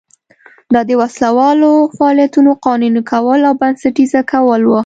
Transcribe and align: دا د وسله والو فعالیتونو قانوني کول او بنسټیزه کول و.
دا 0.73 0.81
د 0.89 0.91
وسله 1.01 1.29
والو 1.39 1.71
فعالیتونو 1.97 2.51
قانوني 2.65 3.01
کول 3.11 3.39
او 3.49 3.53
بنسټیزه 3.61 4.21
کول 4.31 4.61
و. 4.67 4.71